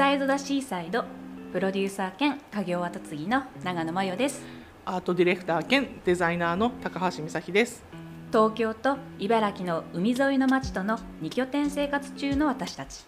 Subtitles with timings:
[0.00, 1.04] サイド・ザ・シーサイド
[1.52, 4.42] プロデューサー兼家業跡継ぎの長野真代です。
[4.86, 7.84] アートディレクター兼デザイナーの高橋美咲です。
[8.28, 13.04] 東京と茨城の海沿いの町との2拠点生活中の私たち。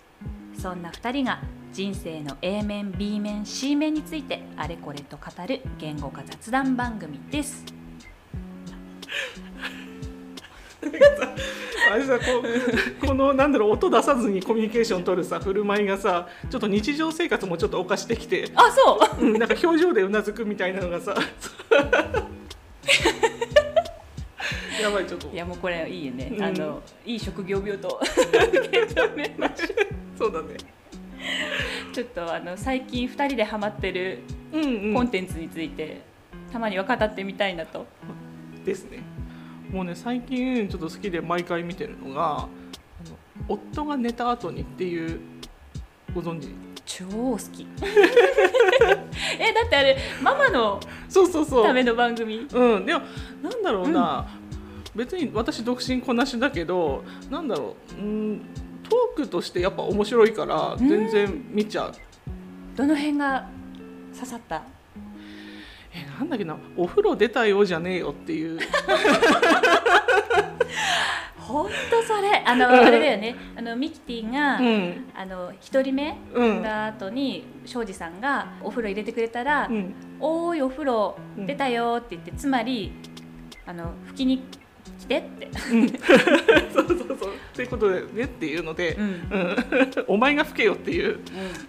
[0.60, 1.40] そんな2人が
[1.72, 7.64] 人生の A 面 B 面 C 面についてあれこれと語る言語化雑談番組です
[11.90, 12.24] あれさこ
[13.02, 19.24] うこのなんだろう音出さずにコミュニケーション取るさ振る舞いがさちょっと日常生活もちょっとおかしてきて、あそう。
[19.24, 21.14] うん、なんか表情でうなずくみたいなのがさ。
[24.80, 25.28] やばいちょっと。
[25.28, 26.42] いやもうこれいいよね、うん。
[26.42, 28.00] あのいい職業病と
[30.18, 30.56] そうだね。
[31.92, 34.18] ちょっとあの最近2人でハマってる
[34.52, 34.94] うんうん。
[34.94, 36.00] コンテンツについて、
[36.52, 37.86] たまには語ってみたいなと。
[38.64, 39.02] ですね
[39.72, 42.46] もうね最近ちょっと好きで毎回見てるのが
[43.48, 45.18] 夫が寝た後にっていう
[46.14, 46.48] ご存知？
[46.84, 47.66] 超好き。
[49.38, 50.78] えだってあれママの
[51.08, 51.64] そうそうそう。
[51.64, 52.46] ための番組？
[52.52, 53.00] うん、でも
[53.42, 54.28] なんだろうな、
[54.94, 58.00] 別に私独身こなしだけどなんだろう。
[58.00, 58.40] うん
[58.82, 61.92] トークとしてやっぱ面白いから全然見ちゃう、
[62.76, 63.48] どの辺が
[64.12, 64.62] 刺さった？
[65.94, 68.58] えなんだっけなお風呂出たよじゃねえよっていう。
[71.36, 72.42] 本当それ。
[72.46, 73.36] あのあれだよね。
[73.56, 75.10] あのミキティが、うん。
[75.14, 76.62] あの一人目うん。
[76.62, 82.92] だ後に庄司さんがお風呂入れてくれたら「うんおーいお風呂うん出たよ」って言ってつまり
[83.66, 84.42] あの拭きに
[84.98, 85.48] 来てって、
[86.72, 87.32] そうそうそう。
[87.52, 89.04] ということだよねっていうので、うん。
[89.04, 89.56] うん。
[90.08, 91.18] お前が吹けよっていう。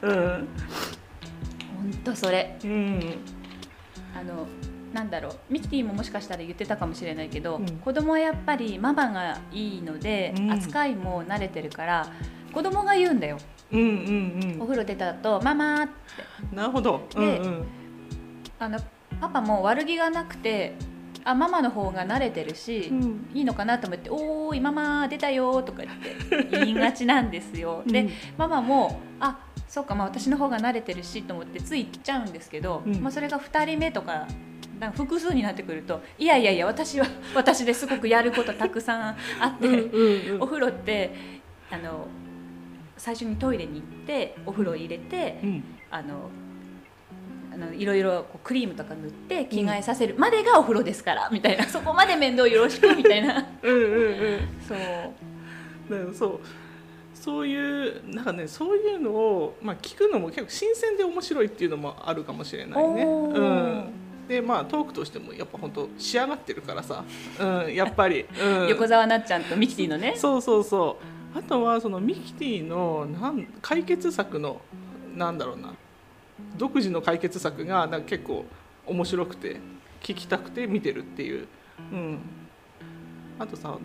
[0.02, 0.12] うん。
[0.12, 0.48] 本
[2.04, 2.58] 当それ。
[2.64, 3.02] うん
[4.16, 4.48] あの
[4.94, 7.66] なんだろうミキティももしかしたら言ってたかもしれないけど、うん。
[7.80, 10.52] 子供はやっぱりママがいいので、うん。
[10.52, 12.08] 扱いも慣れてるから
[12.54, 13.38] 子供が言うんだよ、
[13.72, 15.94] うんうんお風呂出た後ママって。
[16.52, 17.08] うんなるほど。
[17.16, 17.66] うんでうん。
[18.60, 18.80] あの
[19.20, 20.76] パパも悪気がなくて
[21.26, 23.30] あママの方が慣れてるし、うん。
[23.34, 27.82] いいのかなと思って「おーいママ出たよ」とか言って 言いがちなんですよ。
[27.88, 28.10] で、うん。
[28.38, 29.40] ママも「あ
[29.74, 33.02] そうか、まあ、私の方が慣れてるし」と思ってつい言っちゃうんですけど、うん。
[33.02, 34.28] まあ、それが2人目とか
[34.80, 41.12] なんか複数になってくると「いやいやいや私は 私ですごくやることたくさんあって、うんお風呂って
[41.72, 42.06] あの
[42.98, 45.64] 最初にトイレに行ってお風呂入れて、うん。
[45.90, 46.30] あの
[47.52, 51.66] あのいろいろこうクリームとか塗って着替えさせるまでがお風呂ですから、みたいな。
[51.66, 53.46] そこまで面倒よろしくみたいな。
[53.62, 54.40] うんうんうん。
[54.68, 56.16] そう。
[56.16, 56.40] そう
[57.24, 63.04] そういうなんかねそういうのを、まあ、聞くのも結構新鮮で面白いっていうのもあるかもしれないね。
[63.04, 63.92] うん、
[64.28, 67.06] でまあトークとしてもやっぱ本当仕上がってるからさ、
[67.40, 70.16] うん、やっぱり、 うん、横澤なっちゃんとミキティのね。
[70.18, 70.98] そうそうそ
[71.34, 71.40] う。
[71.40, 74.60] あとはそのミキティのなん解決策の
[75.16, 75.74] なんだろうな。
[76.58, 78.46] 独自の解決策がなんか結構
[78.86, 79.62] 面白くて
[80.02, 81.48] 聞きたくて見てるっていう、
[81.90, 82.20] うん、
[83.40, 83.78] あとさ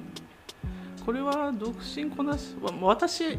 [1.09, 3.39] これは独身こなしわ私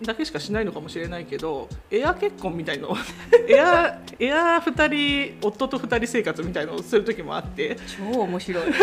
[0.00, 2.96] だけしかしないのかもしれないけどエア結婚みたいの
[3.50, 7.76] エアエア2人夫と2人生活みたいのをする時もあって。
[7.98, 8.64] 超面白い。
[8.70, 8.78] な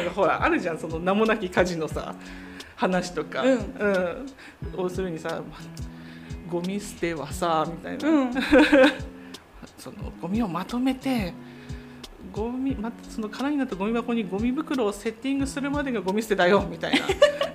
[0.00, 2.12] んかほらあるじゃんその名もなき家事のさ
[2.74, 3.52] 話とか、うん。
[3.52, 4.26] うん。
[4.76, 5.40] 要するにさ
[6.50, 8.32] ゴミ捨てはさみたいな、うん。
[9.78, 11.32] そのゴミをまとめて
[12.32, 16.94] ゴミまその空になったゴミ箱にゴミ袋をセッティングするまでがゴミ捨てだよみたい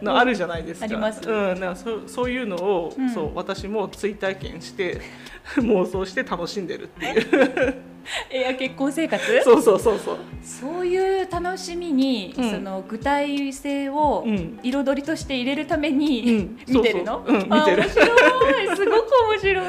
[0.02, 0.86] なの あるじゃないですか。
[0.86, 3.10] ありますうん、なんかそうそういうのを、うん。
[3.10, 5.02] そう私も追体験して
[5.58, 7.76] 妄想して楽しんでるっていう。
[8.30, 9.42] エア結婚生活？
[9.44, 10.18] そうそうそうそう。
[10.44, 12.52] そういう楽しみに、うん。
[12.52, 14.60] その具体性をうん。
[14.62, 16.74] 彩りとして入れるために、うん。
[16.76, 17.24] 見てるの？
[17.26, 17.50] そうそう。
[17.50, 17.84] うん見てる。
[17.84, 18.76] あ面白い。
[18.76, 19.66] すごく面白い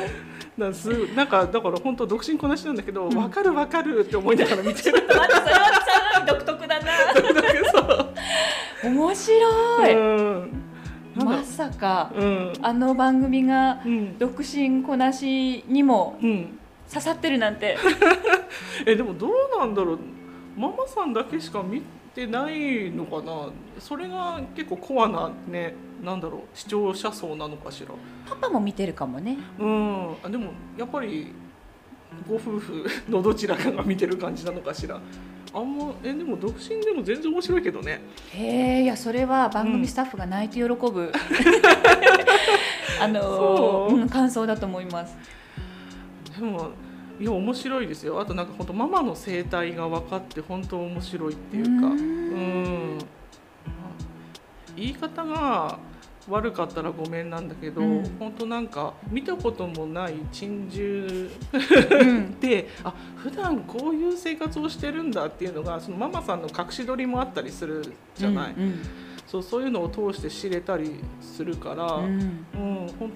[0.57, 5.05] なんかすなんかだから本当独身こなしなんだけど、わかるわかるって思いながら見てる。
[5.09, 6.87] またそれは独特だな
[7.73, 8.15] そう。
[8.85, 9.97] 面白い、
[11.17, 12.53] まさかうん。
[12.63, 14.19] あの番組がうん。
[14.19, 16.59] 独身こなしにもうん。
[16.89, 17.77] 刺さってるなんて
[18.87, 19.99] えでもどうなんだろう。
[20.57, 21.83] ママさんだけしか見
[22.15, 23.49] てないのかな。
[23.81, 25.75] それが結構コアなね、
[26.05, 27.89] なんだろう視聴者層なのかしら。
[28.29, 29.39] パパも見てるかもね。
[29.59, 30.13] うん。
[30.23, 31.33] あでもやっぱり
[32.29, 35.01] ご夫婦のどちらかが見てる感じなのかしら。
[35.57, 38.01] あんまえでも独身でも全然面白いけどね。
[38.33, 41.13] へえいやそれは番組スタッフが泣いて喜ぶ、
[43.01, 43.95] あのそう。
[43.95, 45.17] うん感想だと思います。
[46.39, 46.71] でも
[47.21, 48.21] いや面白いですよ。
[48.21, 51.71] あとなんか本当ママの生態が分かって本当面白いっていうか。
[51.71, 52.97] ううん。
[52.97, 52.99] ん
[54.77, 55.79] 言い方が
[56.29, 58.17] 悪かったらごめんなんだけど、うん。
[58.19, 61.31] 本当なんか見たこともない珍獣
[62.01, 62.41] うん。
[62.41, 67.85] であ普段こういう生活をしてるんだっていうのがそのママさんの隠し撮りもあったりする
[68.15, 68.81] じゃない、うん
[69.27, 72.33] そうそういうのを通して知れたりするから、ううんん
[72.99, 73.13] ほん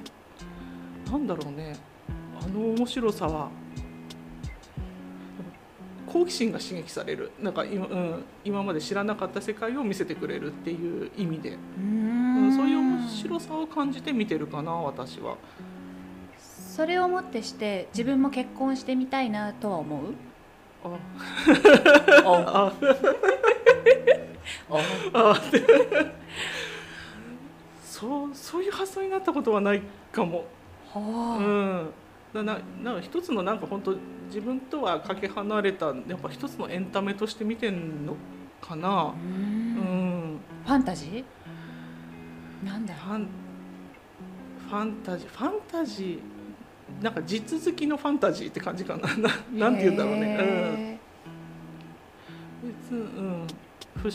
[1.12, 1.76] なんだろうね。
[2.43, 3.50] あの面白さは
[6.06, 7.31] 好奇心が刺激される。
[7.40, 12.27] なんか今,、うん、今まで知らなかった世界を見せてくれるっていう意味で、ううん
[13.19, 15.37] 白さを感じて見てるかな私は。
[16.38, 20.15] それをもってして自分も結婚してみたいなとは思う？
[20.85, 20.88] あ。
[22.25, 22.73] おあ。
[24.70, 24.79] お
[25.32, 25.41] あ。
[27.82, 29.82] そうそういう発想になったことはない
[30.12, 30.44] かも。
[30.94, 31.91] うはん、
[32.32, 38.14] なななんか一つのなんか本当自分とはかけ離れたやっぱ一つのエンタメとして見てんの
[38.61, 39.14] かあな。
[39.14, 40.35] ううん。
[40.37, 41.25] ん、ファンタジー？
[42.64, 42.94] なんだ？
[42.94, 43.28] ファン
[44.69, 49.08] ファンタジーファンタジーなんか地続きのファンタジーって感じかな。
[49.16, 50.37] な なんて言うんだろうね。
[50.40, 50.99] へ
[52.64, 53.46] うん、別にうん。
[53.96, 54.12] 不思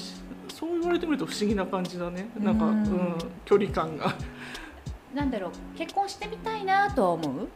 [0.54, 2.30] そう言われてみると不思議な感じだね。
[2.40, 2.76] なんか、ううん。
[2.76, 2.84] ん、
[3.46, 4.10] 距離感が。
[4.10, 4.16] ー
[5.16, 5.52] なんだろう。
[5.78, 7.48] 結婚してみたいなとは思う？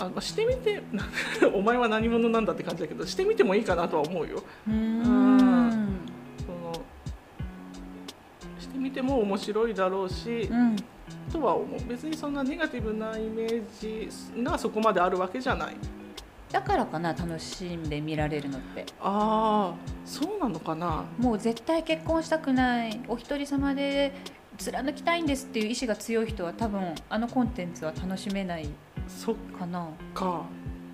[0.00, 0.82] あまあしてみて
[1.54, 4.42] お前は何者なんだって感じだけどしてみてもいいかなとは思うよ。
[4.68, 5.02] うん
[9.04, 10.76] も面白いだろうし、うん。
[11.30, 11.80] とは思う。
[11.88, 15.76] 別にそんなネガティブなイメージがそこまであるわけじゃない。
[16.50, 18.86] だからかな楽しんで見られるのって。
[19.00, 19.74] ああ
[20.04, 21.04] そうなのかな。
[21.18, 23.00] もう絶対結婚したくない。
[23.08, 24.14] お一人様で
[24.56, 28.68] 貫きたいんですっていう意志が強い人は多分あのコンテンツは楽しめない
[29.08, 29.66] そっか。
[29.66, 29.88] な。
[30.14, 30.42] か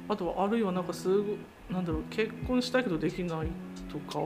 [0.08, 1.36] あとはあるいはなんかすご
[1.70, 3.48] なんだろう結婚したいけどできない
[3.88, 4.18] とか？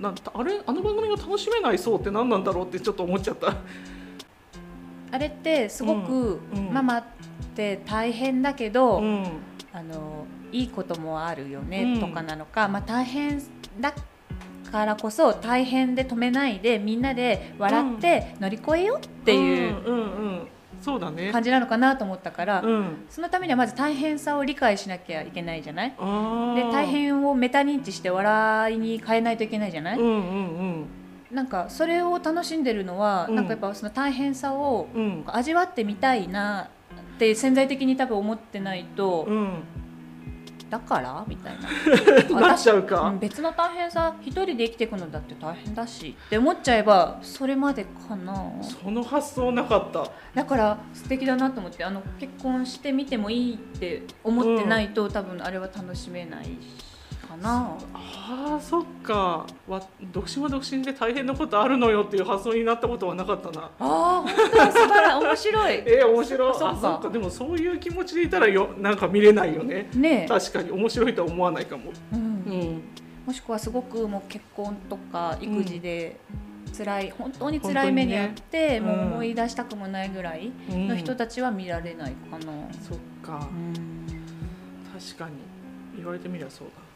[0.00, 3.56] なんあれあの番組が楽しめない層って何なんだろうってちょっと思っちゃった。
[5.12, 6.72] あれってすごくうんうん。
[6.72, 7.04] ママっ
[7.54, 9.26] て大変だけど、うん。
[9.72, 11.68] あのいいこともあるようん。
[11.70, 13.42] ねとかなのか、まあ、大変
[13.80, 13.94] だ
[14.70, 20.02] からこそ大変で止めないでみんなで笑って乗り越えようっていううんうんう
[20.42, 20.48] ん
[20.80, 21.30] そうだね。
[21.30, 23.04] 感じなのかなと思ったから、うん。
[23.08, 25.90] そのためにはまず大変さを理解しなきゃいけないじゃない？
[25.90, 25.96] で
[26.72, 30.86] 大変をメタ認知して笑いに変えないといけないじゃない、うんうん
[31.30, 33.36] なんかそれを楽しんでるのは、うん。
[33.36, 35.24] なんかやっぱその大変さをうんうん。
[35.26, 36.70] 味わってみたいな
[37.16, 39.62] って潜在的に多分思ってないと、うん
[40.70, 41.24] だから？
[41.26, 41.68] みたいな。
[43.18, 48.32] 別の大変さ一人で生きていくのだって大変だしって思っちゃえばそれまでかな。
[48.62, 50.04] その発想なかった。
[50.34, 56.46] だから素敵だなと思ってあの結婚してみてもいいって思ってないと、多分あれは楽しめない
[57.30, 57.76] かな。
[57.94, 59.46] あーそっか。
[59.68, 59.82] わ
[60.12, 63.62] 独身は独身で大変なことあるのよっていう発想になったことはなかったな。
[63.62, 65.74] ああ本当だ素晴ら面白い。
[65.86, 66.54] えー、面白い。
[66.54, 69.88] そっかでもそういう気持ちでいたらよなんか見れないよね。
[69.94, 70.26] ね。
[70.28, 71.92] 確かに面白いとは思わないかも。
[72.12, 72.22] え、うん。
[72.22, 72.82] うん。
[73.26, 76.18] もしくはすごくもう結婚とか育児で
[76.76, 79.04] 辛い、本当に辛い目にあって、本当にね。
[79.04, 83.46] もう思い出したくもないぐらいの人たちは見られないかな、そっか。
[83.50, 83.74] うん。
[84.98, 85.60] 確かに。
[85.96, 86.89] 言われてみりゃそうだ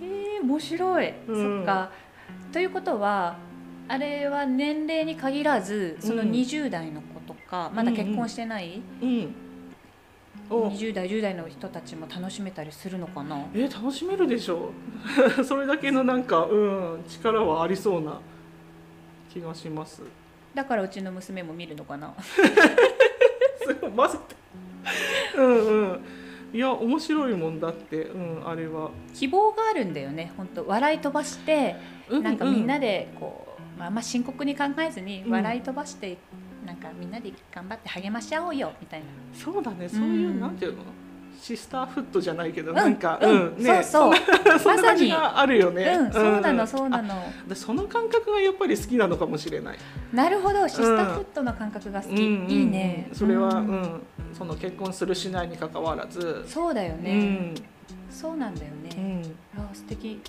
[0.00, 1.58] えー、面白い、うん。
[1.58, 1.90] そっか。
[2.52, 3.36] ということは
[3.88, 9.34] あれは年齢に限らずそのうん20代の子とか、まだ結婚してない、うん。
[10.50, 10.68] お。
[10.68, 13.46] 20代10代の人たちも楽しめたりするのかな？
[13.54, 14.70] えー楽しめるでしょ
[15.38, 15.44] う。
[15.44, 16.56] それだけのなんかう
[16.98, 17.04] ん。
[17.08, 18.20] 力はありそうな
[19.32, 20.02] 気がします。
[20.54, 22.14] だからうちの娘も見るのかな？
[23.64, 24.36] すごい混ぜて。
[25.38, 26.00] うんうん
[26.52, 28.04] いや面白いもんだって。
[28.04, 30.32] うんあれは、希望があるんだよね。
[30.36, 31.76] 本当笑い飛ばして
[32.08, 35.30] うなんかみんなで、でこう、まあ、あんま深刻に考えずにうん。
[35.32, 36.16] 笑い飛ばして、
[36.64, 39.06] なんかみんなで頑張って励まし合おうよみたいな。
[39.34, 39.88] そうだね。
[39.88, 40.40] そういう、うん。
[40.40, 40.82] なんていうの？
[41.40, 42.76] シスターフットじゃないけど、うん。
[42.76, 43.62] なんかうん。
[43.62, 44.58] ねそうそう。
[44.58, 46.12] そんな感じがあるよね、うん。
[46.12, 47.14] そうなのあそうなの。
[47.46, 49.78] でその感覚がやっぱり好きなのかもしれない、
[50.12, 50.66] なるほど。
[50.68, 52.44] シスターフットの感覚が好き、うん。
[52.44, 53.72] うんいいねそれは、ううん。
[53.80, 54.02] ん
[54.36, 57.54] その結婚するしないにかかわらず、そうだようね、ん。
[58.10, 59.22] そうなんだようね、ん。
[59.58, 60.20] あ素敵。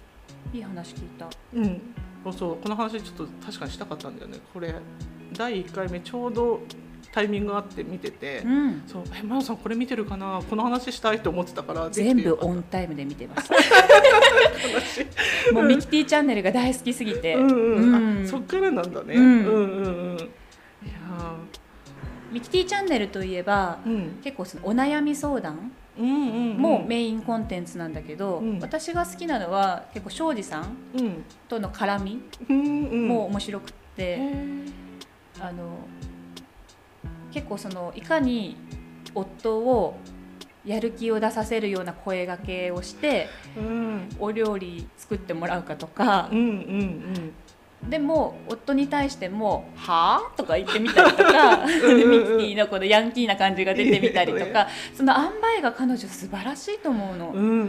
[0.53, 1.27] いい話聞いた。
[1.53, 2.57] うん、そう。
[2.63, 4.39] この話ちょっと確かにしたかったんだよね。
[4.53, 4.73] これ
[5.33, 6.61] 第1回目ちょうど
[7.11, 8.83] タイミングあって見てて、うん。
[8.87, 10.41] そうえマヨさんこれ見てるかな？
[10.47, 13.51] この話したいと思ってたから全部オンンタイムで見てます。
[15.53, 18.25] もうミキティチャンネルが大好きすぎて、うんうん、うん。
[18.25, 19.23] あそっからなんだね、うん。
[19.23, 20.17] うんうんうん。
[20.17, 20.29] いや
[22.31, 24.19] ミキティチャンネルといえばーうん。
[24.23, 26.57] 結構そのお悩み相談うんうんうん。
[26.57, 28.59] もメインコンテンツなんだけど、うん。
[28.59, 31.23] 私が好きなのは結構庄司さんうん。
[31.47, 33.07] との絡みうんうん。
[33.07, 35.47] も面白くって、へー。
[35.47, 35.79] あの
[37.31, 38.57] 結構そのいかに
[39.13, 39.97] 夫を
[40.65, 44.09] やる気を出させるような声がけをしてうん。
[44.19, 47.33] お料理作ってもらうかとかうんうん
[47.87, 50.17] でも夫に対しても「は？
[50.17, 52.37] あ?」とか言ってみたりとかミキテうんうん。
[52.41, 57.29] ィのこのヤンキーな感じが出てみたりとかその塩梅が彼女素晴らしいと思うの。
[57.29, 57.55] うんうんうん。
[57.55, 57.59] う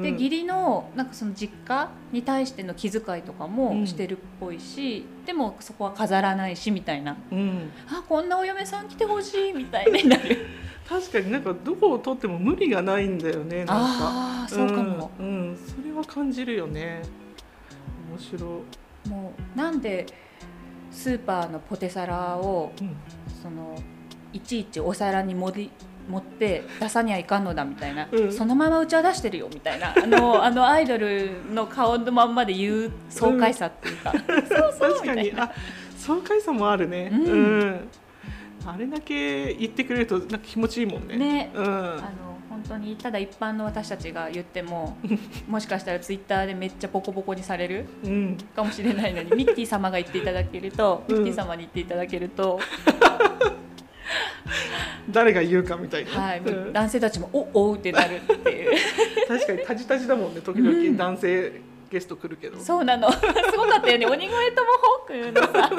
[0.00, 3.52] んで義理のなんかその実家に対しての気遣いとかうん。
[3.52, 7.16] もしてるっぽいし、でもそこは飾らないしみたいな。
[7.30, 7.70] うん。
[7.88, 10.46] あこんなお嫁さん来てほしいみたいになる。
[10.88, 13.74] 確かになんかどこを取っても無理がないんだよねなんか。
[13.76, 15.56] ああそうかも、うん、うん。
[15.56, 17.02] それは感じるよね。
[18.10, 18.62] 面白
[19.08, 20.06] もうなんで
[20.90, 22.96] スーパーのポテサラをい、うん、
[23.42, 23.76] その
[24.32, 25.70] いちいちお皿に盛り
[26.08, 28.32] 持って出さにはいかんのだみたいな、うん。
[28.32, 34.12] そのままうちは出してるよみたいな あのあのアイドルの顔のまんまで言う爽快さっていうか、
[34.48, 34.94] そうそう。
[34.94, 35.32] 確かに。
[35.36, 35.50] あ
[35.96, 37.10] 爽快さもあるね。
[37.12, 37.24] うん。
[37.24, 37.88] うん。
[38.66, 41.16] あれだけ言ってくれるとなんか気持ちいいもんね。
[41.16, 41.50] ね。
[41.54, 41.64] うん。
[41.64, 42.29] あの
[42.60, 44.96] 本当にただ一般の私たちが言っても
[45.48, 48.36] もしかしたらツイッターでめっちゃボコボコにされるうん。
[48.54, 51.14] かもしれないのに ミッキー様が言っていただけると、うん。
[51.16, 52.60] ミッキー様に言っていただけると、
[55.10, 56.72] 誰が言うかみたいな、はい、うん。
[56.72, 58.70] 男性たちも「おおう」ってなるっていう。
[59.26, 60.96] 確かにタジタジだもんね時うん。
[60.96, 61.52] 々男性
[61.90, 63.10] ゲスト来るけど、そうそうなの。
[63.10, 63.18] す
[63.56, 64.06] ごかったよね。
[64.06, 65.70] 鬼越トモホークのさ。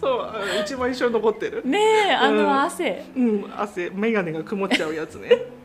[0.00, 0.32] あ
[0.62, 1.62] 一番印象に残ってる。
[1.64, 1.78] ね
[2.10, 2.36] えあうん。
[2.36, 3.90] の汗、うん汗。
[3.90, 5.57] 眼鏡が曇っちゃうやつね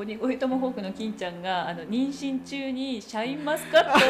[0.00, 3.92] 鬼越トモホークの金ちゃんがあの妊娠中にシャインマスカットを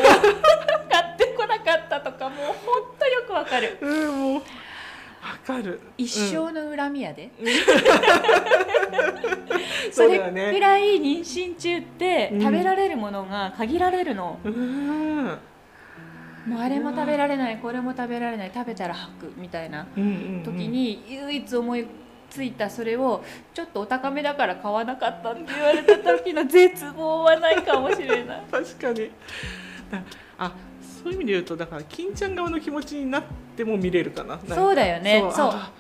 [0.91, 2.55] 買ってこなかったとかもうほん
[2.99, 3.77] とよくわかる。
[3.81, 4.43] うんもうわ
[5.45, 5.81] かる。
[5.99, 7.31] 一生の恨みやで、
[9.93, 10.51] それだよね。
[10.53, 12.41] ぐらい妊娠中ってうん。
[12.41, 15.39] 食べられるものが限られるの、うん。
[16.47, 21.87] もうあれも食べられないこれも食べられない食べたら吐くみたいな時に唯一思い
[22.31, 23.23] ついたそれを
[23.53, 28.43] ちょっとお高めだから買わなかったって言われた時の絶望はないかもしれない。
[28.51, 29.11] 確かに。
[29.91, 30.03] だ
[30.39, 33.23] あそういう意味で言うとだから金ちゃん側の気持ちになっ
[33.57, 34.39] ても見れるかな。
[34.49, 35.21] そうだよね。
[35.33, 35.73] そうあ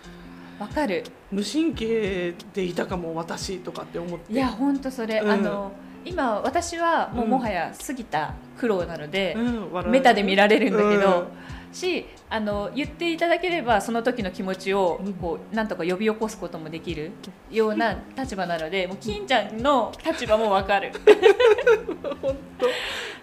[0.58, 1.04] わかる。
[1.30, 4.32] 無神経でいたかも私とかって思って。
[4.32, 5.30] いやほんとそれ、うん。
[5.30, 5.72] あの
[6.04, 7.30] 今私はもううん。
[7.30, 11.26] もはや過ぎた苦労なので、うん笑うメタで見られるんだけど、うん
[11.72, 15.14] しあの言っていただければその時の気持ちをうん。
[15.14, 17.10] こうなんとか呼び起こすこともできる
[17.50, 20.92] ような立場なのでもう金ちゃんの立場もわかる。
[22.22, 22.66] 本当、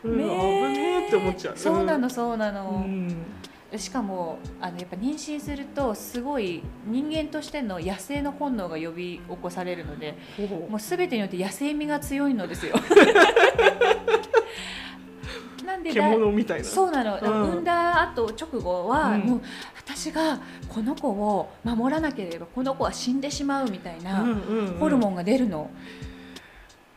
[0.08, 1.58] うん、危ねえって思っちゃう。
[1.58, 3.16] そうなのそうなうの、ん。
[3.75, 10.16] しかもあのやっぱ妊娠するとすごい人間としての野生の本能が呼び起こされるので
[10.70, 12.75] もう全てによって野生味が強いのですよ。
[15.94, 16.65] 獣みたいな。
[16.65, 17.51] そうなの、うん。
[17.51, 19.22] 産んだ後直後は、うん。
[19.22, 19.41] もう
[19.77, 24.25] 私がこの子を守らなければこの子は死んでしまうみたいな、
[24.79, 25.70] ホルモンが出るの。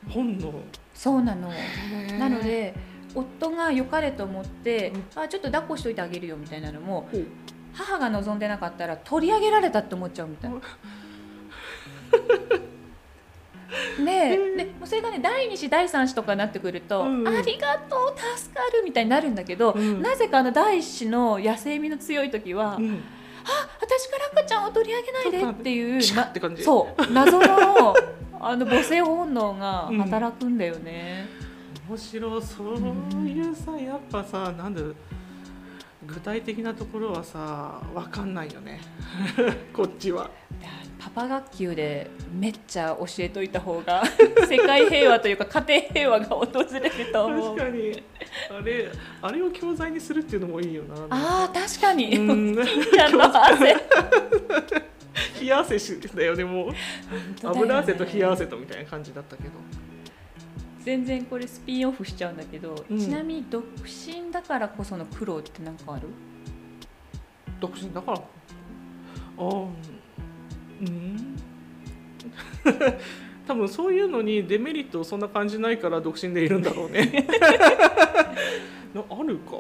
[0.09, 0.52] 本能。
[0.94, 1.50] そうなの。
[2.18, 2.75] なので
[3.14, 7.09] 夫が良かれと思って、あちょっと抱っこしといてあげるよみたいなのも
[7.73, 10.61] 母が望んでなかったら取り上げられたって思っちゃうみたいな。
[14.00, 17.28] ねえでもうそれがね第2子第3子とかになってくると、うんうん。
[17.28, 20.02] ありがとう助かるみたいになるんだけど、うん。
[20.02, 23.02] なぜかあの第1子の野生味の強い時は、うん。
[23.80, 26.62] 私から赤ちゃんを取り上げないでっていうなって感じ。
[26.62, 27.95] そう謎の
[28.42, 31.26] あの母性本能が働くんだよね。
[31.88, 32.42] 面白い。
[32.42, 32.76] そう
[33.28, 34.80] いうさやっぱさなんだ
[36.14, 38.81] 具体的なところはさわかんないよね。
[39.73, 40.31] こっちは。
[40.99, 44.02] パパ学級でめっちゃ教えといた方が
[44.47, 47.57] 世界平和というか家庭平和が訪れると思う。
[47.57, 48.02] 確かに。
[48.50, 48.88] あれ
[49.23, 50.95] あれを教材にするっていうのもいいよな。
[51.11, 52.55] あー確かに、うん。
[52.64, 53.76] 金ちゃんの汗。
[55.40, 56.75] 冷や汗しだよねもう。
[57.43, 59.50] 油汗と冷や汗とみたいな感じだったけど
[60.85, 62.99] 全然これスピンオフしちゃうんだけど、うん。
[62.99, 66.09] ちなみに独身だからこその苦労って何かある？
[67.61, 68.19] 独身だから。
[68.19, 68.23] あ
[69.39, 69.45] あ
[70.81, 71.37] うん。
[73.47, 77.27] 多分そういうのにデメリットをそんな感じないから独身でいるんだろうね。
[78.95, 79.57] な あるか？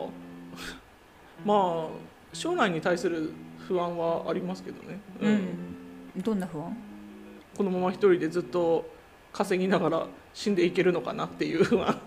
[1.44, 1.88] まあ
[2.32, 3.32] 将来に対する
[3.66, 6.76] 不安はありますけどね、うん、どんな不安？
[7.56, 8.86] このまま一人でずっと
[9.32, 11.98] 稼ぎながら死んでいけるのかなっていう不安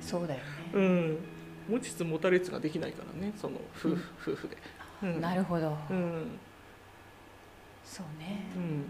[0.00, 1.18] そうだよね、うん。
[1.68, 4.02] 持ちつ持たれつができないからねその夫婦,、うん。
[4.22, 4.56] 夫婦で、
[5.02, 6.38] うん、なるほど、うん。
[7.84, 8.44] そうね。
[8.56, 8.84] うん。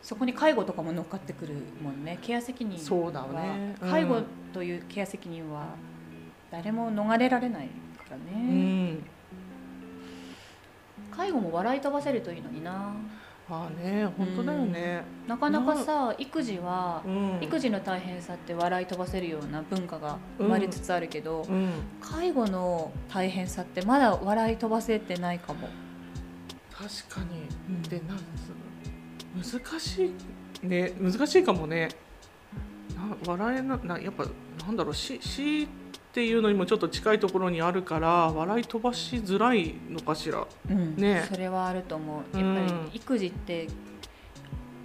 [0.00, 2.18] そこに介護とかも乗っかってくるもんね。
[2.22, 2.82] ケア責任は。
[2.82, 3.76] そうだね。
[3.80, 3.90] うん。
[3.90, 4.22] 介護
[4.52, 5.66] というケア責任は
[6.50, 7.66] 誰も逃れられない
[7.98, 9.04] からうね、ん。
[11.10, 12.94] 介護も笑い飛ばせるといいのにな
[13.50, 17.38] ああね本当だよね、なかなかさ育児は、うん。
[17.42, 21.70] 育児の大変さって笑い飛ばせるような文化が生まれつつあるけど、うん、
[22.00, 25.68] 介護の大変さってまだ笑い飛ばせてないかも。
[26.72, 27.82] 確かに、うん。
[27.82, 28.18] でなん
[29.42, 30.12] す難し
[30.62, 31.88] いね難しいかもね。
[32.96, 34.24] な笑えななやっぱ
[34.66, 35.68] なんだろう死死
[36.12, 40.46] っていうのにもちょっと近いところにあるから笑い飛ばしづらいのかしら？
[40.68, 40.94] うん。
[40.96, 41.24] ね。
[41.26, 42.38] それはあると思う。
[42.38, 43.66] やっぱうんり育児って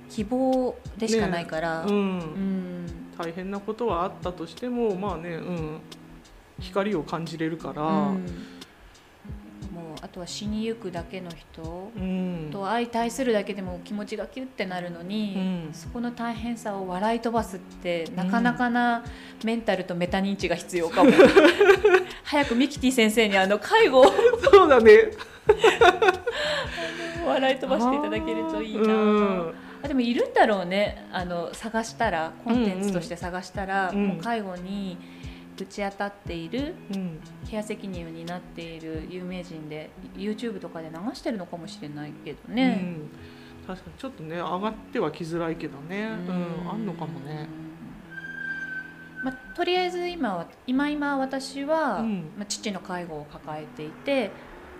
[0.09, 2.85] 希望でしかないから、うん、うん。
[3.17, 5.79] 大変なことはあったとしてもまあねうん。
[6.61, 8.25] 光を感じれるから、うん
[10.17, 12.49] とは死にゆくだけの人うん。
[12.51, 15.73] と相対するだけでも気持ちがキュッてなるのに、うん。
[15.73, 19.05] そこの大変さを笑い飛ばすってなかなかな
[19.43, 21.11] メンタルとメタ認知が必要かも。
[22.25, 24.05] 早くミキティ先生にあの介護を。
[24.51, 25.11] そうだね。
[27.25, 29.53] 笑い飛ばしていただけるといいな、うん。
[29.83, 31.05] あでもいるんだろうね。
[31.11, 33.97] あの探したらコンテンツとして探したら、うん。
[33.97, 34.07] うん。
[34.07, 34.97] もう介護に
[35.57, 37.19] ぶち当たっているうん。
[37.49, 42.79] ケア責任を担っている有名人で YouTube とかで流してるのかもしれないけどね。
[42.81, 46.09] うん、確かにちょっとね上がってはきづらいけどね。
[46.27, 47.47] うん、あんのかもね。
[49.23, 52.31] まあ、とりあえず今は今今私は、うん。
[52.37, 54.31] まあ、父の介護を抱えていて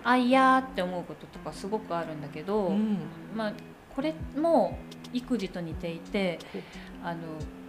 [0.03, 2.99] あいやーって思うこととかすごくあるんだけど、うん。
[3.35, 3.53] まあ、
[3.95, 4.77] これも
[5.11, 6.37] 育児と似ていて
[7.03, 7.66] あのや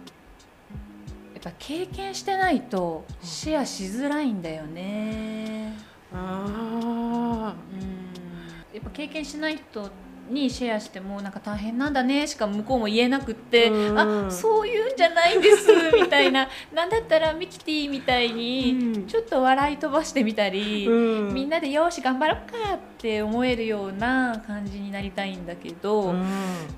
[1.39, 5.73] っぱ経験してないとシェアしづらいんだよね。
[6.13, 8.75] あうん。
[8.75, 9.89] やっぱ経験しない人
[10.29, 13.99] にシェアしてもなんか大変なんだねしか向こうも言えなくってうん。
[14.27, 16.47] あそういうんじゃないんですみたいな。
[16.73, 19.07] なんだったらミキティみたいにうん。
[19.07, 21.33] ちょっと笑い飛ばしてみたり、うん。
[21.33, 26.25] みんなでよし頑張ろうかって思えるような感じになりたいんだけど、うん。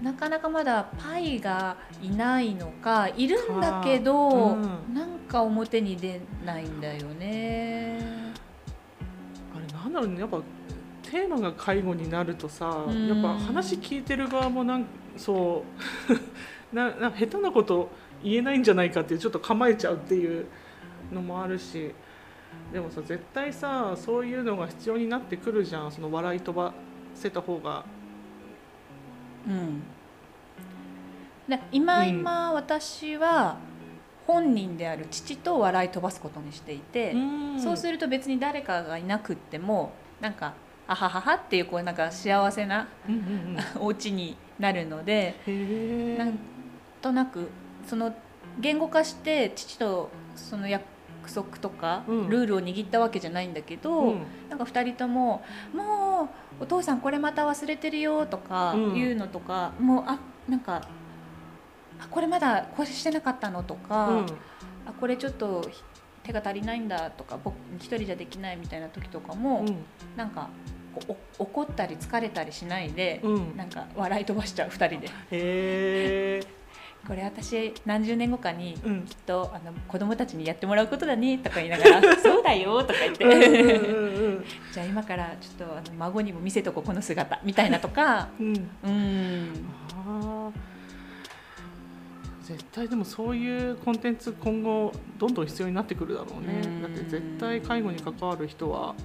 [0.02, 4.94] なかなかまだパイがいないのかいるんだけど、うん。
[4.94, 8.00] なんか表に出ないんだよね。
[9.56, 10.40] あれなんだろうねやっぱ
[11.12, 13.08] テーマが介護になるとさ、うん。
[13.08, 14.86] やっぱ話聞いてる側もなん
[15.18, 15.66] そ
[16.10, 16.14] う
[16.76, 17.90] なな下手なこと
[18.24, 20.46] 言えないんじゃないかっていうちょっと構えちゃうっていう
[21.12, 21.92] のもあるし
[22.72, 25.92] でもさ絶対さそういうのが必要になってくるじゃん。
[25.92, 26.74] その笑い飛ば
[27.14, 27.84] せた方が。
[29.46, 29.82] うん、
[31.50, 33.58] で今今、私は
[34.28, 37.14] 本人である父と笑い飛ばすことにしていて、
[37.58, 40.54] そうするると別に誰かがいなくってもなんか
[40.88, 43.12] 「あははは」っていうこうなんか幸せなう
[43.80, 46.38] お家になるのでえなん
[47.02, 47.50] となく
[47.86, 48.14] その
[48.60, 50.84] 言語化して父とその約
[51.34, 52.30] 束とか、うん。
[52.30, 54.22] ルールを握ったわけじゃないんだけど、うん。
[54.50, 58.94] なんか2人とも「もうお父さんこれまた忘れてるよ」とかうん。
[58.96, 60.18] 言うのとか、もうあ
[60.50, 60.82] なんか
[62.00, 64.26] あ「これまだこれしてなかったの?」とか、うん。
[64.86, 65.84] あこれちょっとひ
[66.24, 69.66] 手が足りないんだ」とか「僕一人じゃできない」みたいな時とかも、
[70.16, 70.50] なんか
[70.94, 73.34] こうお怒ったり疲れたりしないで、うん。
[73.36, 75.08] うんなんか笑い飛ばしちゃう2人で。
[75.08, 76.42] へえ
[77.08, 79.02] 「これ私何十年後かにうん。
[79.04, 83.26] きっとあの子供たちにやってもらうことだね」とか言いながら 「そうだよ」とか言って。
[83.26, 88.30] うんうんうん じゃあ今からちょっとあの孫にも見せとこうこの姿みたいなとか。
[88.40, 88.70] うん。
[88.84, 89.66] うん
[92.52, 96.62] 絶対でもそういうコンテンツ今後どんどん必要になってくるだろうね。
[96.64, 96.82] うん。
[96.82, 98.96] だって絶対介護に関わる人は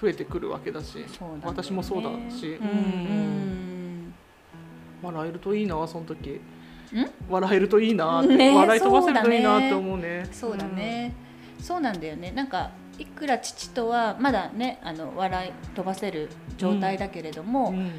[0.00, 1.04] 増えてくるわけだしね。
[1.42, 2.58] 私もそうだし。
[2.60, 4.14] うんうん。
[5.02, 6.30] 笑えるといいなその時。
[6.30, 6.40] ん？
[7.28, 10.28] 笑えるといいなって、ね笑い飛ばせるといいなそうだねって思うね。
[10.32, 11.14] そうだね、
[11.60, 12.32] そうなんだよね。
[12.32, 17.90] なんかいくら父とはまだねあの笑い飛ばせる状態だけれどうも、ん。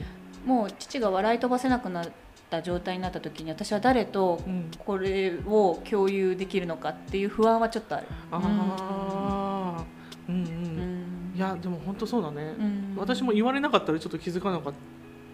[0.45, 2.07] もう父が笑い飛ばせなくなっ
[2.49, 4.71] た状態になった時に私は誰とうん。
[4.79, 8.07] これを共有できるのかっていう不安はちょっとある。
[8.31, 9.85] ああ
[10.27, 10.35] うん。
[10.35, 11.33] うん、うん。
[11.35, 12.95] いやでも本当そうだね、うん。
[12.97, 14.73] 私も言われなかったらちょっと気づかなかっ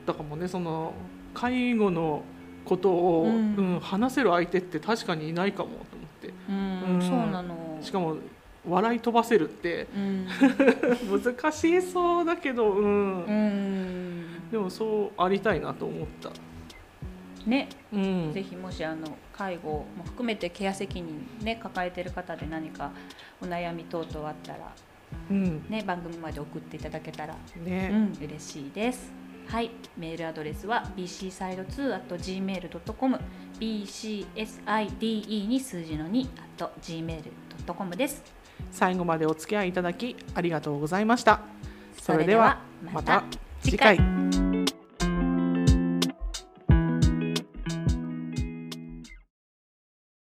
[0.06, 0.48] たかもね。
[0.48, 0.94] その
[1.34, 2.24] 介護の
[2.66, 6.34] ことを、ううんん話せる相手って確かにいないかもと思って。
[6.50, 6.96] うん。
[6.96, 7.02] うん。
[7.02, 7.78] そうなの。
[7.82, 8.18] しかも
[8.68, 9.88] 笑い飛ばせるって。
[9.96, 10.28] うん。
[11.24, 14.26] 難しそうだけどうん、うん。
[14.52, 16.30] でもそうありたいなと思った、
[17.46, 17.70] ね。
[17.94, 22.92] うん、ぜひもしあの介護も含めてケア責任ね抱えてる方で何か
[23.42, 24.74] お悩み等々あったら
[25.30, 25.66] うん。
[25.70, 29.12] ね番組まで送っていただけたらね、うん嬉しいです。
[29.48, 33.20] はい、メールアドレスは bcside2.gmail.com
[33.60, 38.24] bcside に数字の 2.gmail.com です。
[38.72, 41.42] 最後までお付き合いいただきありがとうございました。
[42.02, 42.60] それでは
[42.92, 43.24] また
[43.62, 44.00] 次回